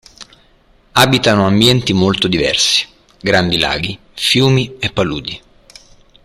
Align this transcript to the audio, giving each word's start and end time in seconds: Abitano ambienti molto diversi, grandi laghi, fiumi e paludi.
Abitano 0.95 1.45
ambienti 1.45 1.93
molto 1.93 2.27
diversi, 2.27 2.87
grandi 3.21 3.59
laghi, 3.59 3.99
fiumi 4.15 4.77
e 4.79 4.89
paludi. 4.91 5.39